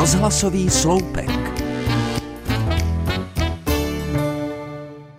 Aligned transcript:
Rozhlasový 0.00 0.70
sloupek. 0.70 1.30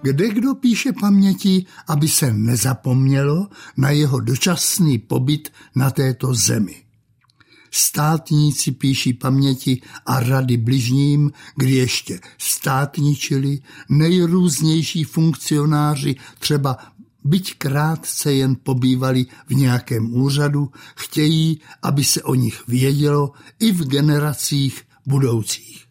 Kde 0.02 0.30
kdo 0.30 0.56
píše 0.56 0.94
paměti, 0.94 1.66
aby 1.88 2.08
se 2.08 2.34
nezapomnělo 2.34 3.48
na 3.78 3.90
jeho 3.90 4.20
dočasný 4.20 4.98
pobyt 4.98 5.50
na 5.76 5.90
této 5.92 6.34
zemi. 6.34 6.76
Státníci 7.72 8.72
píší 8.72 9.14
paměti 9.14 9.82
a 10.06 10.20
rady 10.20 10.58
bližním, 10.58 11.32
kdy 11.56 11.72
ještě 11.72 12.20
státničili, 12.38 13.60
nejrůznější 13.90 15.04
funkcionáři 15.04 16.16
třeba 16.40 16.78
byť 17.24 17.58
krátce 17.58 18.34
jen 18.34 18.56
pobývali 18.64 19.26
v 19.48 19.52
nějakém 19.52 20.16
úřadu, 20.16 20.72
chtějí, 20.96 21.62
aby 21.82 22.04
se 22.04 22.24
o 22.24 22.36
nich 22.36 22.68
vědělo 22.68 23.32
i 23.60 23.72
v 23.72 23.88
generacích 23.88 24.82
budoucích. 25.06 25.86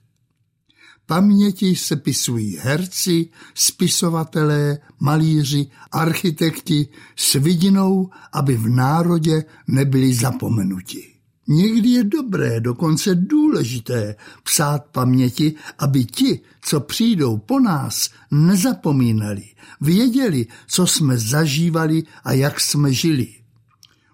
Paměti 1.07 1.77
se 1.77 1.97
pisují 1.97 2.57
herci, 2.57 3.29
spisovatelé, 3.55 4.79
malíři, 5.01 5.67
architekti 5.93 6.89
s 7.17 7.35
vidinou, 7.35 8.11
aby 8.33 8.57
v 8.57 8.69
národě 8.69 9.45
nebyli 9.67 10.15
zapomenuti. 10.15 11.20
Někdy 11.53 11.89
je 11.89 12.05
dobré, 12.05 12.61
dokonce 12.61 13.15
důležité 13.15 14.17
psát 14.43 14.85
paměti, 14.93 15.55
aby 15.79 16.05
ti, 16.05 16.41
co 16.63 16.81
přijdou 16.81 17.39
po 17.39 17.61
nás, 17.61 18.11
nezapomínali, 18.31 19.45
věděli, 19.81 20.47
co 20.67 20.87
jsme 20.87 21.19
zažívali 21.19 22.03
a 22.25 22.33
jak 22.33 22.61
jsme 22.61 22.93
žili. 22.93 23.35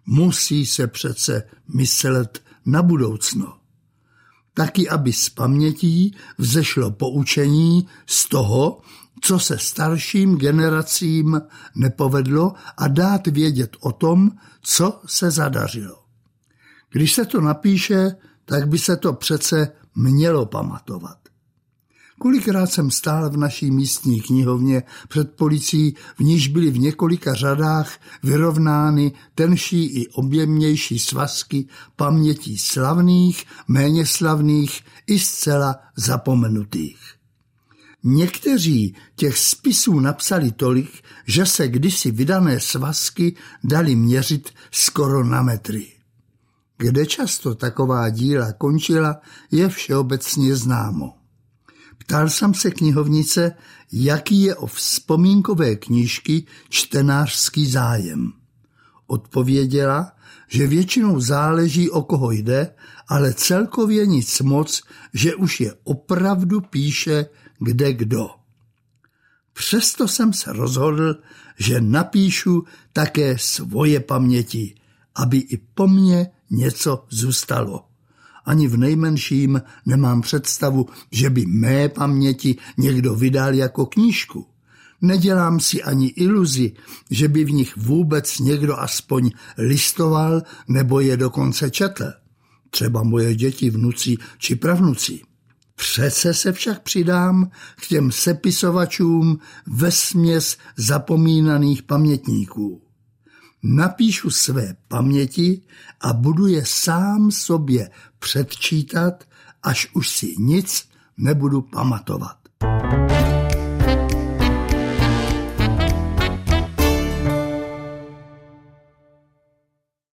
Musí 0.06 0.66
se 0.66 0.86
přece 0.86 1.42
myslet 1.74 2.42
na 2.66 2.82
budoucno. 2.82 3.56
Taky, 4.54 4.88
aby 4.88 5.12
z 5.12 5.28
pamětí 5.28 6.16
vzešlo 6.38 6.90
poučení 6.90 7.88
z 8.06 8.28
toho, 8.28 8.80
co 9.20 9.38
se 9.38 9.58
starším 9.58 10.36
generacím 10.36 11.40
nepovedlo 11.74 12.52
a 12.76 12.88
dát 12.88 13.26
vědět 13.26 13.76
o 13.80 13.92
tom, 13.92 14.30
co 14.62 15.00
se 15.06 15.30
zadařilo. 15.30 16.05
Když 16.90 17.14
se 17.14 17.24
to 17.24 17.40
napíše, 17.40 18.16
tak 18.44 18.68
by 18.68 18.78
se 18.78 18.96
to 18.96 19.12
přece 19.12 19.72
mělo 19.94 20.46
pamatovat. 20.46 21.18
Kolikrát 22.18 22.66
jsem 22.66 22.90
stál 22.90 23.30
v 23.30 23.36
naší 23.36 23.70
místní 23.70 24.20
knihovně 24.20 24.82
před 25.08 25.36
policií, 25.36 25.94
v 26.16 26.20
níž 26.20 26.48
byly 26.48 26.70
v 26.70 26.78
několika 26.78 27.34
řadách 27.34 27.98
vyrovnány 28.22 29.12
tenší 29.34 29.84
i 29.84 30.08
objemnější 30.08 30.98
svazky 30.98 31.68
pamětí 31.96 32.58
slavných, 32.58 33.44
méně 33.68 34.06
slavných 34.06 34.80
i 35.06 35.18
zcela 35.18 35.76
zapomenutých. 35.96 36.98
Někteří 38.04 38.94
těch 39.16 39.38
spisů 39.38 40.00
napsali 40.00 40.52
tolik, 40.52 41.04
že 41.26 41.46
se 41.46 41.68
kdysi 41.68 42.10
vydané 42.10 42.60
svazky 42.60 43.36
dali 43.64 43.96
měřit 43.96 44.50
skoro 44.70 45.24
na 45.24 45.42
metry. 45.42 45.95
Kde 46.76 47.06
často 47.06 47.54
taková 47.54 48.08
díla 48.10 48.52
končila, 48.52 49.20
je 49.50 49.68
všeobecně 49.68 50.56
známo. 50.56 51.14
Ptal 51.98 52.28
jsem 52.28 52.54
se 52.54 52.70
knihovnice, 52.70 53.52
jaký 53.92 54.42
je 54.42 54.56
o 54.56 54.66
vzpomínkové 54.66 55.76
knížky 55.76 56.46
čtenářský 56.68 57.66
zájem. 57.70 58.32
Odpověděla, 59.06 60.12
že 60.48 60.66
většinou 60.66 61.20
záleží, 61.20 61.90
o 61.90 62.02
koho 62.02 62.30
jde, 62.30 62.74
ale 63.08 63.34
celkově 63.34 64.06
nic 64.06 64.40
moc, 64.40 64.82
že 65.14 65.34
už 65.34 65.60
je 65.60 65.74
opravdu 65.84 66.60
píše 66.60 67.26
kde 67.58 67.92
kdo. 67.92 68.28
Přesto 69.52 70.08
jsem 70.08 70.32
se 70.32 70.52
rozhodl, 70.52 71.14
že 71.58 71.80
napíšu 71.80 72.64
také 72.92 73.38
svoje 73.38 74.00
paměti, 74.00 74.74
aby 75.14 75.38
i 75.38 75.56
po 75.56 75.88
mně 75.88 76.30
něco 76.50 77.04
zůstalo. 77.08 77.84
Ani 78.44 78.68
v 78.68 78.76
nejmenším 78.76 79.62
nemám 79.86 80.20
představu, 80.20 80.86
že 81.10 81.30
by 81.30 81.46
mé 81.46 81.88
paměti 81.88 82.56
někdo 82.78 83.14
vydal 83.14 83.54
jako 83.54 83.86
knížku. 83.86 84.46
Nedělám 85.00 85.60
si 85.60 85.82
ani 85.82 86.06
iluzi, 86.06 86.72
že 87.10 87.28
by 87.28 87.44
v 87.44 87.50
nich 87.50 87.76
vůbec 87.76 88.38
někdo 88.38 88.80
aspoň 88.80 89.30
listoval 89.58 90.42
nebo 90.68 91.00
je 91.00 91.16
dokonce 91.16 91.70
četl. 91.70 92.04
Třeba 92.70 93.02
moje 93.02 93.34
děti, 93.34 93.70
vnuci 93.70 94.16
či 94.38 94.56
pravnuci. 94.56 95.20
Přece 95.74 96.34
se 96.34 96.52
však 96.52 96.82
přidám 96.82 97.50
k 97.76 97.86
těm 97.86 98.12
sepisovačům 98.12 99.38
ve 99.66 99.90
směs 99.90 100.56
zapomínaných 100.76 101.82
pamětníků 101.82 102.85
napíšu 103.74 104.30
své 104.30 104.76
paměti 104.88 105.62
a 106.00 106.12
budu 106.12 106.46
je 106.46 106.62
sám 106.66 107.30
sobě 107.30 107.90
předčítat, 108.18 109.24
až 109.62 109.88
už 109.94 110.08
si 110.08 110.34
nic 110.38 110.88
nebudu 111.16 111.62
pamatovat. 111.62 112.36